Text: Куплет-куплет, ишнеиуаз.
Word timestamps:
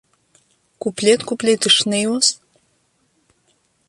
Куплет-куплет, 0.81 1.61
ишнеиуаз. 1.67 2.27